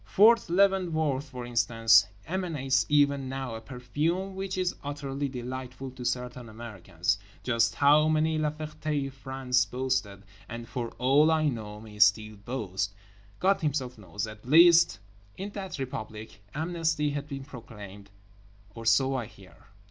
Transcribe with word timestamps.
Fort 0.03 0.49
Leavenworth, 0.49 1.29
for 1.29 1.45
instance, 1.45 2.07
emanates 2.25 2.87
even 2.89 3.29
now 3.29 3.53
a 3.53 3.61
perfume 3.61 4.33
which 4.33 4.57
is 4.57 4.73
utterly 4.83 5.29
delightful 5.29 5.91
to 5.91 6.03
certain 6.03 6.49
Americans. 6.49 7.19
Just 7.43 7.75
how 7.75 8.07
many 8.07 8.39
La 8.39 8.49
Fertés 8.49 9.11
France 9.13 9.63
boasted 9.65 10.23
(and 10.49 10.67
for 10.67 10.89
all 10.97 11.29
I 11.29 11.49
know 11.49 11.79
may 11.79 11.99
still 11.99 12.35
boast) 12.35 12.95
God 13.39 13.61
Himself 13.61 13.95
knows. 13.99 14.25
At 14.25 14.43
least, 14.43 14.97
in 15.37 15.51
that 15.51 15.77
Republic, 15.77 16.41
amnesty 16.55 17.11
has 17.11 17.25
been 17.25 17.43
proclaimed, 17.43 18.09
or 18.73 18.87
so 18.87 19.13
I 19.15 19.27
hear. 19.27 19.55